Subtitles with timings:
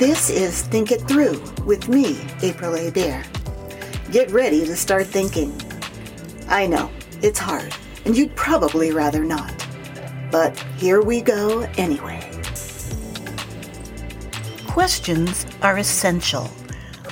[0.00, 2.90] This is Think It Through with me, April A.
[2.90, 3.22] Bear.
[4.10, 5.52] Get ready to start thinking.
[6.48, 6.90] I know,
[7.20, 7.74] it's hard,
[8.06, 9.52] and you'd probably rather not.
[10.30, 12.18] But here we go anyway.
[14.68, 16.50] Questions are essential.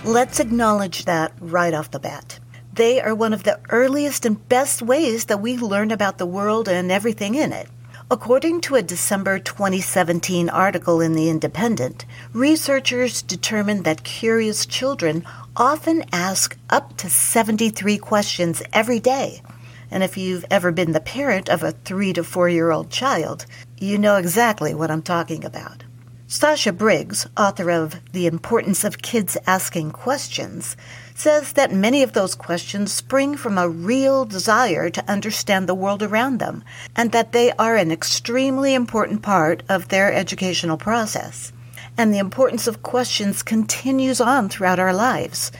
[0.02, 2.41] Let's acknowledge that right off the bat.
[2.73, 6.70] They are one of the earliest and best ways that we learn about the world
[6.70, 7.68] and everything in it.
[8.11, 16.07] According to a December 2017 article in The Independent, researchers determined that curious children often
[16.11, 19.43] ask up to 73 questions every day.
[19.90, 23.44] And if you've ever been the parent of a three to four year old child,
[23.76, 25.85] you know exactly what I'm talking about.
[26.30, 30.79] Sasha Briggs, author of The Importance of Kids Asking Questions,
[31.18, 36.00] says that many of those questions spring from a real desire to understand the world
[36.00, 36.62] around them,
[36.94, 41.52] and that they are an extremely important part of their educational process.
[41.96, 45.50] And the importance of questions continues on throughout our lives.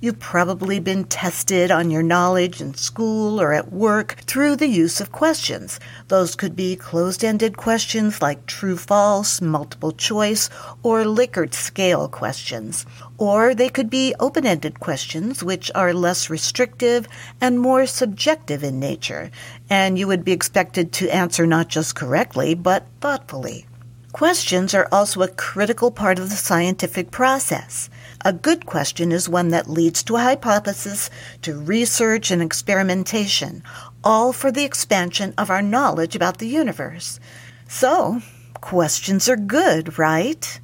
[0.00, 5.00] You've probably been tested on your knowledge in school or at work through the use
[5.00, 5.80] of questions.
[6.06, 10.50] Those could be closed ended questions like true false, multiple choice,
[10.84, 12.86] or Likert scale questions.
[13.16, 17.08] Or they could be open ended questions, which are less restrictive
[17.40, 19.32] and more subjective in nature,
[19.68, 23.66] and you would be expected to answer not just correctly, but thoughtfully.
[24.12, 27.90] Questions are also a critical part of the scientific process.
[28.24, 31.08] A good question is one that leads to a hypothesis,
[31.42, 33.62] to research and experimentation,
[34.02, 37.20] all for the expansion of our knowledge about the universe.
[37.68, 38.20] So,
[38.54, 40.60] questions are good, right?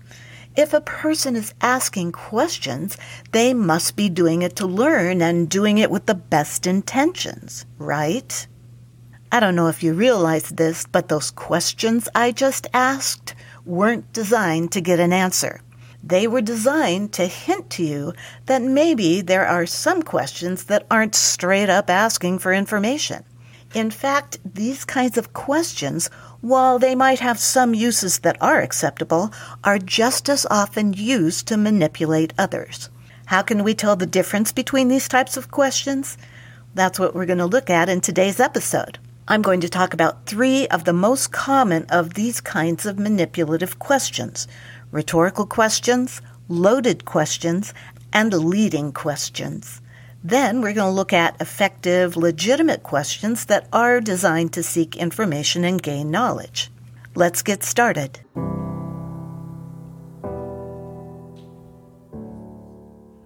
[0.56, 2.96] If a person is asking questions,
[3.30, 8.48] they must be doing it to learn and doing it with the best intentions, right?
[9.30, 14.72] I don't know if you realize this, but those questions I just asked weren't designed
[14.72, 15.60] to get an answer.
[16.06, 18.12] They were designed to hint to you
[18.44, 23.24] that maybe there are some questions that aren't straight up asking for information.
[23.72, 26.10] In fact, these kinds of questions,
[26.42, 29.32] while they might have some uses that are acceptable,
[29.64, 32.90] are just as often used to manipulate others.
[33.26, 36.18] How can we tell the difference between these types of questions?
[36.74, 38.98] That's what we're going to look at in today's episode.
[39.26, 43.78] I'm going to talk about three of the most common of these kinds of manipulative
[43.78, 44.46] questions
[44.94, 47.74] rhetorical questions, loaded questions,
[48.12, 49.80] and leading questions.
[50.22, 55.64] Then we're going to look at effective, legitimate questions that are designed to seek information
[55.64, 56.70] and gain knowledge.
[57.16, 58.20] Let's get started.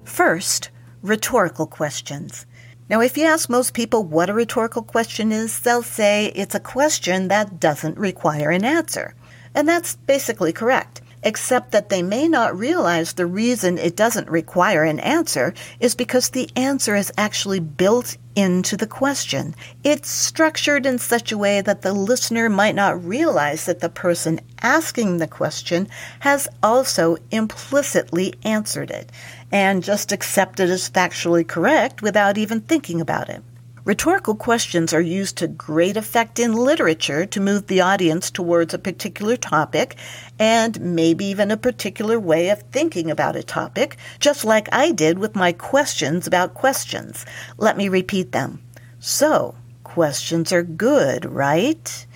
[0.05, 0.71] First,
[1.03, 2.47] rhetorical questions.
[2.89, 6.61] Now, if you ask most people what a rhetorical question is, they'll say it's a
[6.61, 9.15] question that doesn't require an answer.
[9.55, 14.85] And that's basically correct except that they may not realize the reason it doesn't require
[14.85, 19.55] an answer is because the answer is actually built into the question.
[19.83, 24.41] It's structured in such a way that the listener might not realize that the person
[24.63, 25.89] asking the question
[26.21, 29.11] has also implicitly answered it
[29.51, 33.43] and just accept it as factually correct without even thinking about it.
[33.89, 38.79] Rhetorical questions are used to great effect in literature to move the audience towards a
[38.79, 39.97] particular topic
[40.39, 45.19] and maybe even a particular way of thinking about a topic, just like I did
[45.19, 47.25] with my questions about questions.
[47.57, 48.61] Let me repeat them.
[49.01, 49.55] So,
[49.85, 52.07] questions are good, right?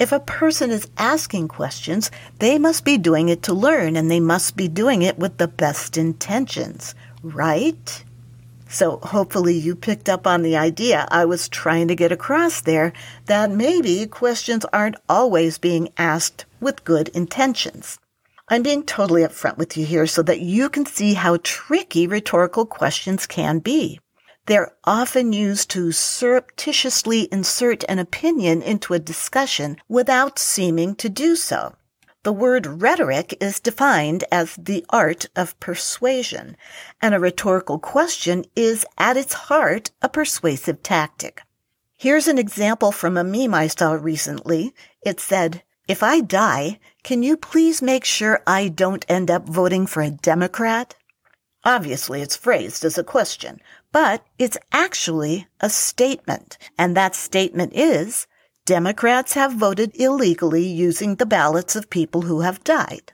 [0.00, 4.18] If a person is asking questions, they must be doing it to learn and they
[4.18, 8.02] must be doing it with the best intentions, right?
[8.72, 12.94] So hopefully you picked up on the idea I was trying to get across there
[13.26, 17.98] that maybe questions aren't always being asked with good intentions.
[18.48, 22.64] I'm being totally upfront with you here so that you can see how tricky rhetorical
[22.64, 24.00] questions can be.
[24.46, 31.36] They're often used to surreptitiously insert an opinion into a discussion without seeming to do
[31.36, 31.74] so.
[32.24, 36.56] The word rhetoric is defined as the art of persuasion,
[37.00, 41.42] and a rhetorical question is at its heart a persuasive tactic.
[41.96, 44.72] Here's an example from a meme I saw recently.
[45.04, 49.88] It said, if I die, can you please make sure I don't end up voting
[49.88, 50.94] for a Democrat?
[51.64, 53.60] Obviously, it's phrased as a question,
[53.90, 56.56] but it's actually a statement.
[56.78, 58.28] And that statement is,
[58.64, 63.10] Democrats have voted illegally using the ballots of people who have died.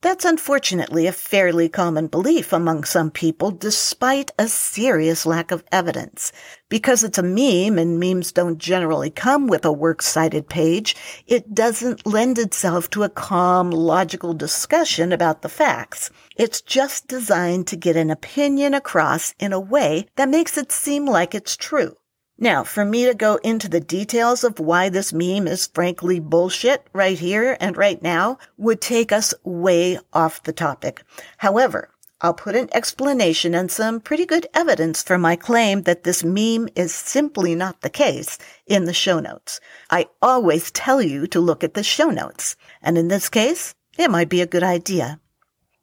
[0.00, 6.32] That's unfortunately a fairly common belief among some people despite a serious lack of evidence.
[6.70, 10.96] Because it's a meme and memes don't generally come with a works cited page,
[11.26, 16.08] it doesn't lend itself to a calm, logical discussion about the facts.
[16.38, 21.04] It's just designed to get an opinion across in a way that makes it seem
[21.04, 21.96] like it's true.
[22.38, 26.86] Now, for me to go into the details of why this meme is frankly bullshit
[26.92, 31.02] right here and right now would take us way off the topic.
[31.38, 31.88] However,
[32.20, 36.68] I'll put an explanation and some pretty good evidence for my claim that this meme
[36.74, 39.60] is simply not the case in the show notes.
[39.90, 44.10] I always tell you to look at the show notes, and in this case, it
[44.10, 45.20] might be a good idea.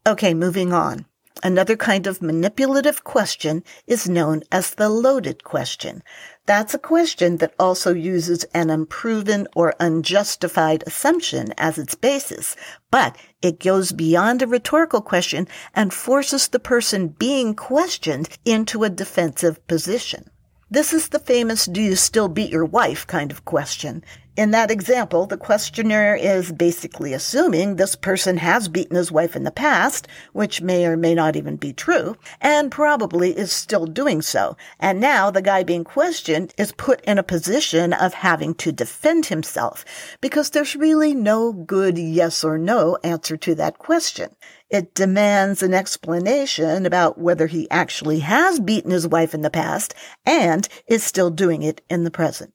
[0.05, 1.05] Okay, moving on.
[1.41, 6.01] Another kind of manipulative question is known as the loaded question.
[6.45, 12.57] That's a question that also uses an unproven or unjustified assumption as its basis,
[12.91, 18.89] but it goes beyond a rhetorical question and forces the person being questioned into a
[18.89, 20.29] defensive position.
[20.69, 24.03] This is the famous do you still beat your wife kind of question.
[24.35, 29.43] In that example, the questioner is basically assuming this person has beaten his wife in
[29.43, 34.23] the past, which may or may not even be true, and probably is still doing
[34.23, 34.57] so.
[34.79, 39.27] And now the guy being questioned is put in a position of having to defend
[39.27, 39.85] himself
[40.19, 44.35] because there's really no good yes or no answer to that question.
[44.67, 49.93] It demands an explanation about whether he actually has beaten his wife in the past
[50.25, 52.51] and is still doing it in the present.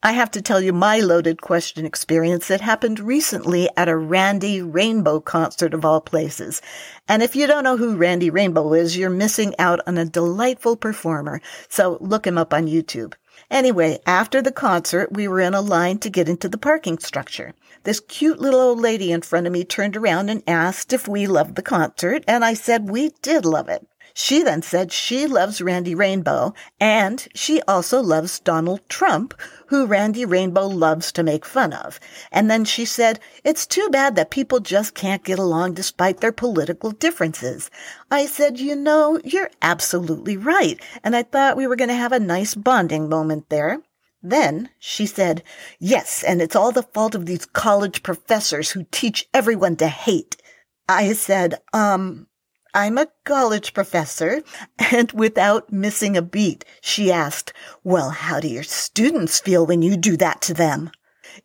[0.00, 4.62] I have to tell you my loaded question experience that happened recently at a Randy
[4.62, 6.62] Rainbow concert of all places.
[7.08, 10.76] And if you don't know who Randy Rainbow is, you're missing out on a delightful
[10.76, 11.40] performer.
[11.68, 13.14] So look him up on YouTube.
[13.50, 17.52] Anyway, after the concert, we were in a line to get into the parking structure.
[17.82, 21.26] This cute little old lady in front of me turned around and asked if we
[21.26, 23.84] loved the concert, and I said we did love it.
[24.20, 29.32] She then said she loves Randy Rainbow and she also loves Donald Trump,
[29.68, 32.00] who Randy Rainbow loves to make fun of.
[32.32, 36.32] And then she said, it's too bad that people just can't get along despite their
[36.32, 37.70] political differences.
[38.10, 40.80] I said, you know, you're absolutely right.
[41.04, 43.82] And I thought we were going to have a nice bonding moment there.
[44.20, 45.44] Then she said,
[45.78, 50.42] Yes, and it's all the fault of these college professors who teach everyone to hate.
[50.88, 52.27] I said, Um,
[52.74, 54.42] I'm a college professor.
[54.90, 57.52] And without missing a beat, she asked,
[57.84, 60.90] Well, how do your students feel when you do that to them?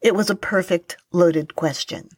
[0.01, 2.09] It was a perfect loaded question.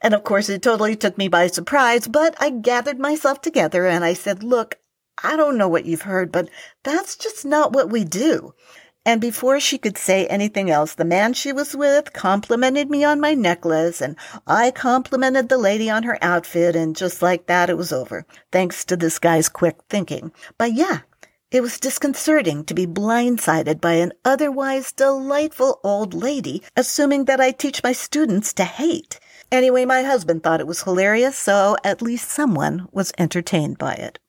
[0.00, 4.04] And of course, it totally took me by surprise, but I gathered myself together and
[4.04, 4.78] I said, Look,
[5.22, 6.48] I don't know what you've heard, but
[6.82, 8.54] that's just not what we do.
[9.10, 13.18] And before she could say anything else, the man she was with complimented me on
[13.18, 14.14] my necklace, and
[14.46, 18.84] I complimented the lady on her outfit, and just like that, it was over, thanks
[18.84, 20.30] to this guy's quick thinking.
[20.58, 21.00] But yeah,
[21.50, 27.50] it was disconcerting to be blindsided by an otherwise delightful old lady, assuming that I
[27.50, 29.18] teach my students to hate.
[29.50, 34.20] Anyway, my husband thought it was hilarious, so at least someone was entertained by it.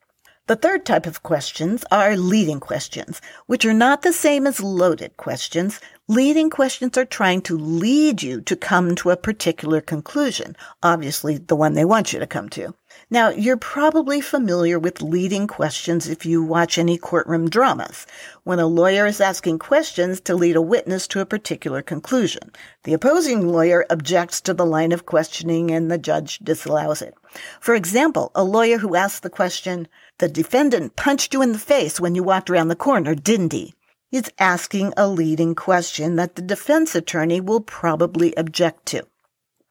[0.48, 5.16] The third type of questions are leading questions, which are not the same as loaded
[5.16, 5.80] questions.
[6.08, 11.56] Leading questions are trying to lead you to come to a particular conclusion, obviously the
[11.56, 12.74] one they want you to come to.
[13.10, 18.06] Now, you're probably familiar with leading questions if you watch any courtroom dramas,
[18.44, 22.52] when a lawyer is asking questions to lead a witness to a particular conclusion.
[22.84, 27.14] The opposing lawyer objects to the line of questioning and the judge disallows it.
[27.62, 29.88] For example, a lawyer who asks the question,
[30.22, 33.74] the defendant punched you in the face when you walked around the corner, didn't he?
[34.12, 39.08] He's asking a leading question that the defense attorney will probably object to.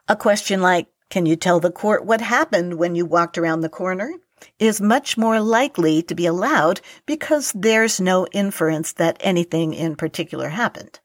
[0.09, 3.69] A question like, can you tell the court what happened when you walked around the
[3.69, 4.13] corner?
[4.59, 10.49] is much more likely to be allowed because there's no inference that anything in particular
[10.49, 10.99] happened.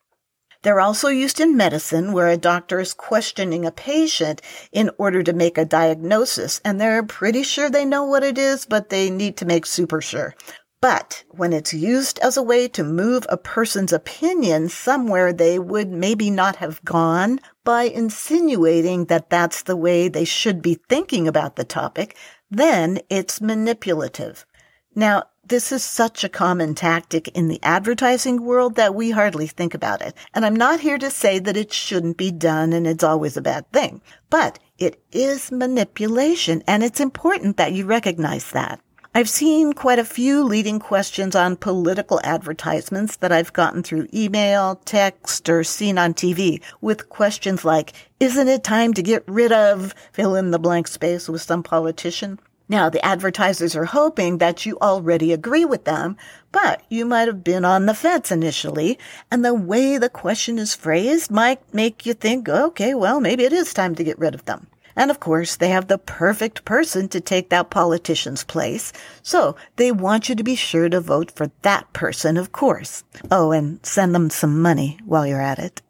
[0.65, 4.41] They're also used in medicine where a doctor is questioning a patient
[4.72, 8.65] in order to make a diagnosis and they're pretty sure they know what it is,
[8.65, 10.34] but they need to make super sure.
[10.81, 15.91] But when it's used as a way to move a person's opinion somewhere they would
[15.91, 21.57] maybe not have gone by insinuating that that's the way they should be thinking about
[21.57, 22.17] the topic,
[22.50, 24.48] then it's manipulative.
[24.95, 29.73] Now, this is such a common tactic in the advertising world that we hardly think
[29.73, 30.15] about it.
[30.33, 33.41] And I'm not here to say that it shouldn't be done and it's always a
[33.41, 38.79] bad thing, but it is manipulation and it's important that you recognize that.
[39.13, 44.81] I've seen quite a few leading questions on political advertisements that I've gotten through email,
[44.83, 49.93] text, or seen on TV with questions like, isn't it time to get rid of,
[50.11, 52.39] fill in the blank space with some politician?
[52.67, 56.17] Now, the advertisers are hoping that you already agree with them,
[56.51, 58.98] but you might have been on the fence initially,
[59.29, 63.53] and the way the question is phrased might make you think, okay, well, maybe it
[63.53, 64.67] is time to get rid of them.
[64.95, 68.93] And of course, they have the perfect person to take that politician's place.
[69.22, 73.03] So they want you to be sure to vote for that person, of course.
[73.29, 75.81] Oh, and send them some money while you're at it.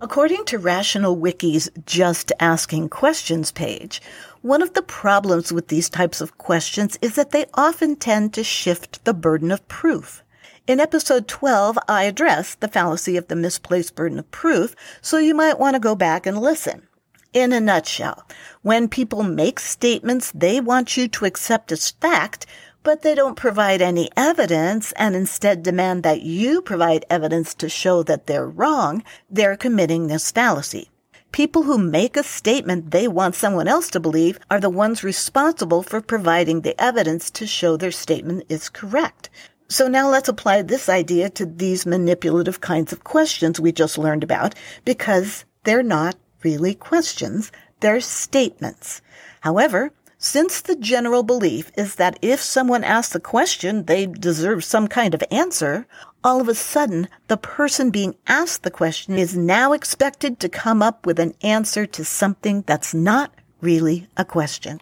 [0.00, 4.00] According to Rational Wiki's Just Asking Questions page,
[4.42, 8.44] one of the problems with these types of questions is that they often tend to
[8.44, 10.22] shift the burden of proof.
[10.68, 15.34] In episode 12, I address the fallacy of the misplaced burden of proof, so you
[15.34, 16.86] might want to go back and listen.
[17.32, 18.24] In a nutshell,
[18.62, 22.46] when people make statements they want you to accept as fact,
[22.88, 28.02] but they don't provide any evidence and instead demand that you provide evidence to show
[28.02, 30.88] that they're wrong, they're committing this fallacy.
[31.30, 35.82] People who make a statement they want someone else to believe are the ones responsible
[35.82, 39.28] for providing the evidence to show their statement is correct.
[39.68, 44.24] So now let's apply this idea to these manipulative kinds of questions we just learned
[44.24, 44.54] about
[44.86, 49.02] because they're not really questions, they're statements.
[49.40, 54.88] However, since the general belief is that if someone asks a question, they deserve some
[54.88, 55.86] kind of answer,
[56.24, 60.82] all of a sudden, the person being asked the question is now expected to come
[60.82, 64.80] up with an answer to something that's not really a question.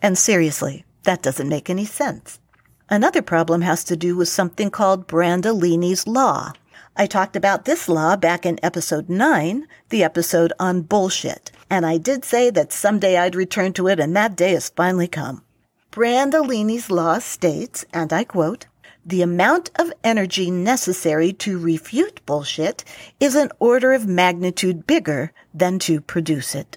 [0.00, 2.40] And seriously, that doesn't make any sense.
[2.88, 6.52] Another problem has to do with something called Brandolini's Law.
[6.96, 11.98] I talked about this law back in episode 9, the episode on bullshit, and I
[11.98, 15.42] did say that someday I'd return to it, and that day has finally come.
[15.90, 18.66] Brandolini's Law states, and I quote,
[19.04, 22.84] the amount of energy necessary to refute bullshit
[23.18, 26.76] is an order of magnitude bigger than to produce it.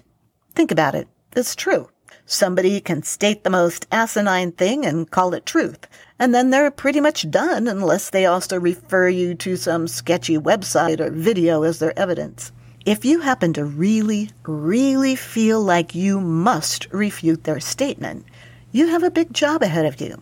[0.54, 1.08] Think about it.
[1.36, 1.90] It's true.
[2.24, 5.86] Somebody can state the most asinine thing and call it truth,
[6.18, 11.00] and then they're pretty much done unless they also refer you to some sketchy website
[11.00, 12.50] or video as their evidence.
[12.84, 18.26] If you happen to really, really feel like you must refute their statement,
[18.72, 20.20] you have a big job ahead of you.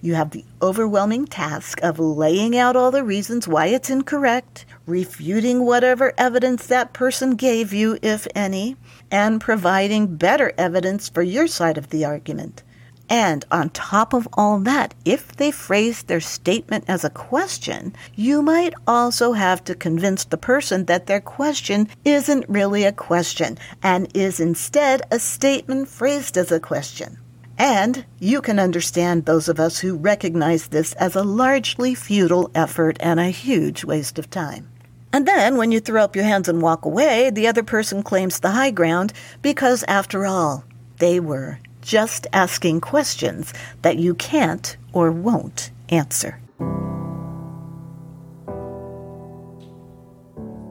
[0.00, 5.66] You have the overwhelming task of laying out all the reasons why it's incorrect, refuting
[5.66, 8.76] whatever evidence that person gave you, if any,
[9.10, 12.62] and providing better evidence for your side of the argument.
[13.10, 18.42] And on top of all that, if they phrase their statement as a question, you
[18.42, 24.14] might also have to convince the person that their question isn't really a question and
[24.14, 27.18] is instead a statement phrased as a question.
[27.56, 32.98] And you can understand those of us who recognize this as a largely futile effort
[33.00, 34.68] and a huge waste of time.
[35.12, 38.38] And then, when you throw up your hands and walk away, the other person claims
[38.38, 40.64] the high ground because, after all,
[40.98, 41.58] they were
[41.88, 46.38] just asking questions that you can't or won't answer.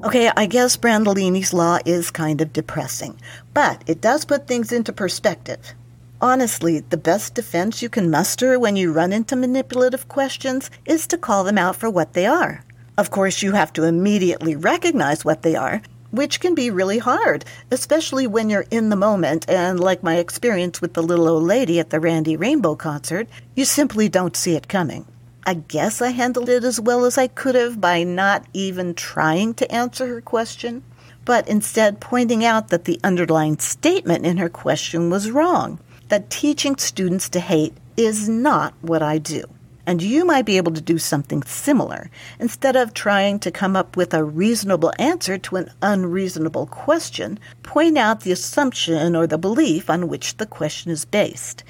[0.03, 3.19] Okay, I guess Brandolini's law is kind of depressing,
[3.55, 5.73] but it does put things into perspective.
[6.21, 11.17] Honestly, the best defense you can muster when you run into manipulative questions is to
[11.17, 12.63] call them out for what they are.
[12.95, 17.45] Of course, you have to immediately recognize what they are, which can be really hard,
[17.71, 19.49] especially when you're in the moment.
[19.49, 23.65] And like my experience with the little old lady at the Randy Rainbow concert, you
[23.65, 25.05] simply don't see it coming.
[25.45, 29.53] I guess I handled it as well as I could have by not even trying
[29.55, 30.83] to answer her question,
[31.23, 36.75] but instead pointing out that the underlying statement in her question was wrong, that teaching
[36.77, 39.43] students to hate is not what I do.
[39.87, 42.11] And you might be able to do something similar.
[42.39, 47.97] Instead of trying to come up with a reasonable answer to an unreasonable question, point
[47.97, 51.63] out the assumption or the belief on which the question is based.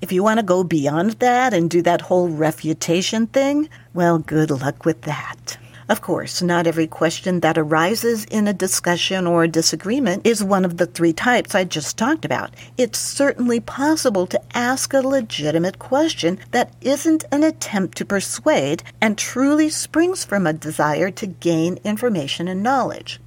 [0.00, 4.50] If you want to go beyond that and do that whole refutation thing, well, good
[4.50, 5.58] luck with that.
[5.88, 10.66] Of course, not every question that arises in a discussion or a disagreement is one
[10.66, 12.50] of the three types I just talked about.
[12.76, 19.16] It's certainly possible to ask a legitimate question that isn't an attempt to persuade and
[19.16, 23.18] truly springs from a desire to gain information and knowledge.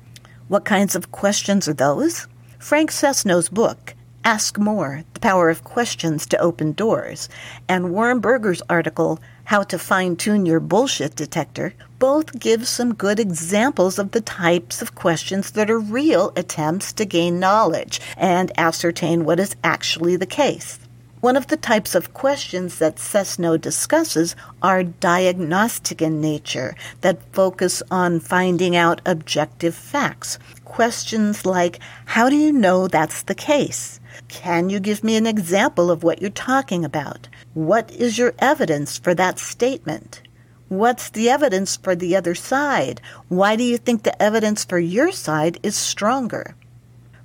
[0.48, 2.27] What kinds of questions are those?
[2.60, 7.28] Frank Sesno's book, Ask More The Power of Questions to Open Doors,
[7.68, 13.20] and Warren Berger's article, How to Fine Tune Your Bullshit Detector, both give some good
[13.20, 19.25] examples of the types of questions that are real attempts to gain knowledge and ascertain
[19.25, 20.78] what is actually the case.
[21.22, 27.82] One of the types of questions that Sesno discusses are diagnostic in nature that focus
[27.90, 30.38] on finding out objective facts.
[30.63, 34.00] Questions like, How do you know that's the case?
[34.27, 37.27] Can you give me an example of what you're talking about?
[37.53, 40.22] What is your evidence for that statement?
[40.70, 43.01] What's the evidence for the other side?
[43.27, 46.56] Why do you think the evidence for your side is stronger?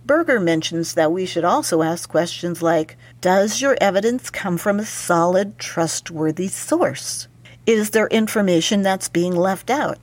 [0.04, 4.84] Berger mentions that we should also ask questions like Does your evidence come from a
[4.86, 7.28] solid, trustworthy source?
[7.66, 9.98] Is there information that's being left out?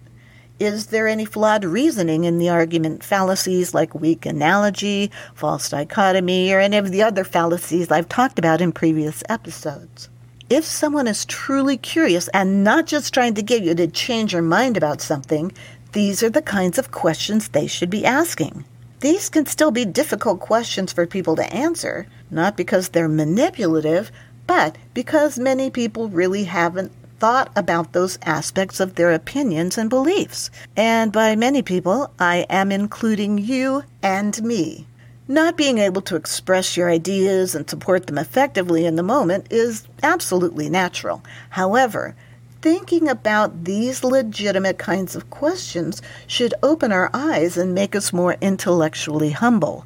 [0.60, 3.04] Is there any flawed reasoning in the argument?
[3.04, 8.62] Fallacies like weak analogy, false dichotomy, or any of the other fallacies I've talked about
[8.62, 10.10] in previous episodes.
[10.52, 14.44] If someone is truly curious and not just trying to get you to change your
[14.44, 15.52] mind about something,
[15.94, 18.64] these are the kinds of questions they should be asking.
[19.00, 24.12] These can still be difficult questions for people to answer, not because they're manipulative,
[24.46, 26.92] but because many people really haven't
[27.24, 30.52] thought about those aspects of their opinions and beliefs.
[30.76, 34.86] And by many people, I am including you and me.
[35.30, 39.88] Not being able to express your ideas and support them effectively in the moment is
[40.04, 41.24] absolutely natural.
[41.50, 42.14] However,
[42.62, 48.36] thinking about these legitimate kinds of questions should open our eyes and make us more
[48.42, 49.86] intellectually humble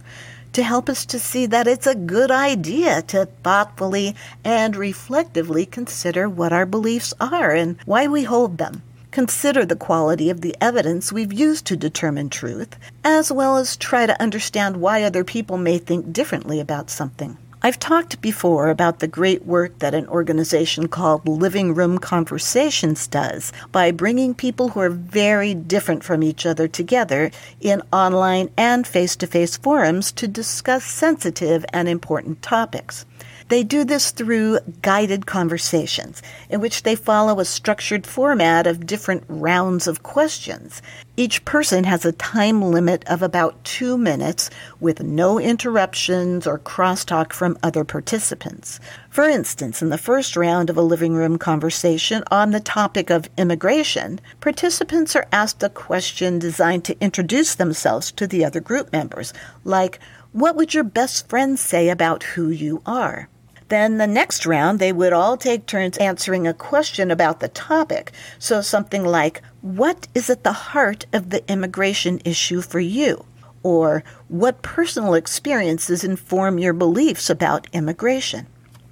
[0.58, 6.28] to help us to see that it's a good idea to thoughtfully and reflectively consider
[6.28, 11.12] what our beliefs are and why we hold them consider the quality of the evidence
[11.12, 15.78] we've used to determine truth, as well as try to understand why other people may
[15.80, 17.36] think differently about something.
[17.64, 23.52] I've talked before about the great work that an organization called Living Room Conversations does
[23.72, 29.16] by bringing people who are very different from each other together in online and face
[29.16, 33.08] to face forums to discuss sensitive and important topics.
[33.50, 39.24] They do this through guided conversations, in which they follow a structured format of different
[39.30, 40.82] rounds of questions.
[41.16, 44.50] Each person has a time limit of about two minutes
[44.82, 48.82] with no interruptions or crosstalk from other participants.
[49.10, 53.30] For instance, in the first round of a living room conversation on the topic of
[53.38, 59.34] immigration, participants are asked a question designed to introduce themselves to the other group members,
[59.64, 60.00] like,
[60.34, 63.30] What would your best friend say about who you are?
[63.70, 68.14] Then the next round, they would all take turns answering a question about the topic.
[68.40, 73.26] So something like, What is at the heart of the immigration issue for you?
[73.64, 78.48] Or, What personal experiences inform your beliefs about immigration?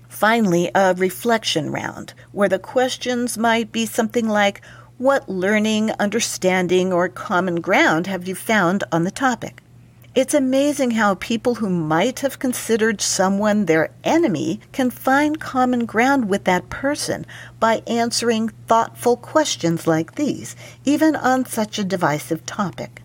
[0.10, 4.62] Finally, a reflection round, where the questions might be something like,
[4.98, 9.62] What learning, understanding, or common ground have you found on the topic?
[10.16, 16.30] It's amazing how people who might have considered someone their enemy can find common ground
[16.30, 17.26] with that person
[17.60, 23.02] by answering thoughtful questions like these, even on such a divisive topic.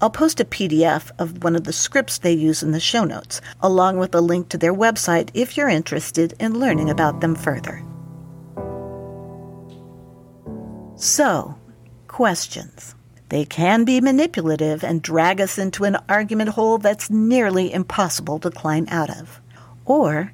[0.00, 3.42] I'll post a PDF of one of the scripts they use in the show notes,
[3.60, 7.84] along with a link to their website if you're interested in learning about them further.
[10.96, 11.58] So,
[12.08, 12.94] questions.
[13.34, 18.48] They can be manipulative and drag us into an argument hole that's nearly impossible to
[18.48, 19.40] climb out of.
[19.84, 20.32] Or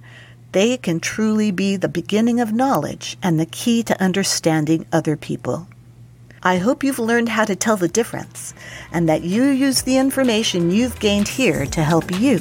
[0.52, 5.66] they can truly be the beginning of knowledge and the key to understanding other people.
[6.42, 8.52] I hope you've learned how to tell the difference
[8.92, 12.40] and that you use the information you've gained here to help you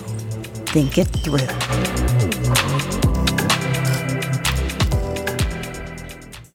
[0.66, 2.69] think it through.